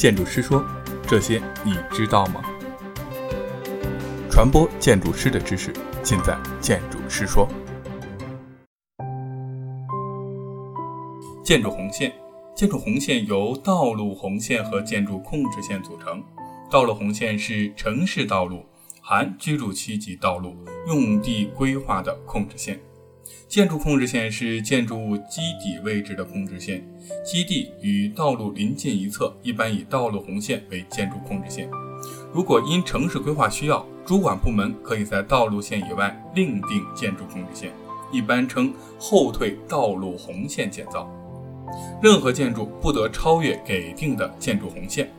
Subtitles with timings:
[0.00, 0.64] 建筑师说
[1.06, 2.40] ：“这些你知道吗？”
[4.32, 5.70] 传播建筑师的知识，
[6.02, 7.46] 尽在建筑师说。
[11.44, 12.14] 建筑红线，
[12.56, 16.24] 建筑红线由道路红线和建筑控制线组成。
[16.70, 18.64] 道路红线是城市道路
[19.04, 20.56] （含居住区及道路）
[20.88, 22.80] 用地规划的控制线。
[23.48, 26.86] 建筑控制线是建筑物基底位置的控制线，
[27.24, 31.68] 基地与道路临近一侧，一般以道路红线为建筑控制线。
[32.32, 37.72] 如果因城市规划需要，主管部门可以在道路线以外另定建筑控制线，
[38.12, 41.08] 一般称后退道路红线建造。
[42.02, 45.10] 任何建筑不得超越给定的建筑红线。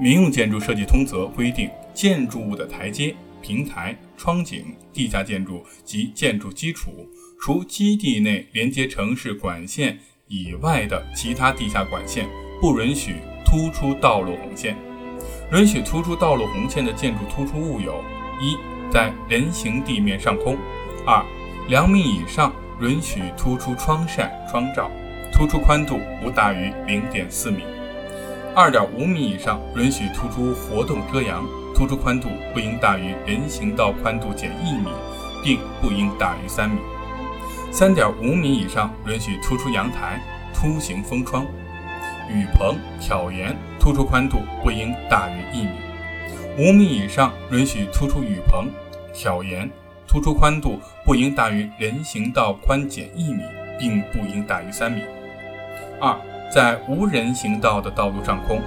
[0.00, 3.14] 民用建筑设计通则规定，建筑物的台阶、
[3.46, 7.08] 平台、窗景、地下建筑及建筑基础。
[7.40, 12.28] 除基地内连接城市管线以外的其他地下管线，
[12.60, 14.76] 不允许突出道路红线。
[15.52, 18.02] 允许突出道路红线的建筑突出物有：
[18.40, 18.56] 一，
[18.90, 20.56] 在人行地面上空；
[21.06, 21.24] 二，
[21.68, 24.90] 两米以上允许突出窗扇、窗罩，
[25.32, 27.62] 突出宽度不大于零点四米；
[28.56, 31.46] 二点五米以上允许突出活动遮阳，
[31.76, 34.88] 突出宽度不应大于人行道宽度减一米，
[35.44, 36.78] 并不应大于三米。
[37.70, 40.18] 三点五米以上允许突出阳台、
[40.54, 41.44] 凸形风窗、
[42.30, 45.72] 雨棚、挑檐，突出宽度不应大于一米；
[46.56, 48.70] 五米以上允许突出雨棚、
[49.12, 49.70] 挑檐，
[50.08, 53.42] 突出宽度不应大于人行道宽减一米，
[53.78, 55.02] 并不应大于三米。
[56.00, 56.18] 二，
[56.50, 58.62] 在无人行道的道路上空，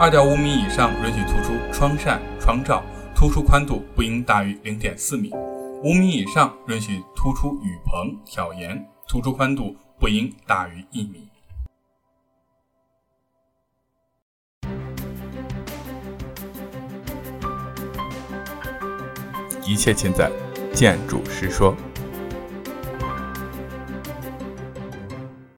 [0.00, 2.82] 二点五米以上允许突出窗扇、窗罩，
[3.14, 5.30] 突出宽度不应大于零点四米。
[5.82, 11.28] 五米以上允许突出雨棚、挑檐，突出宽度不应大于一米。
[19.66, 20.32] 一切尽在
[20.72, 21.76] 建筑师说。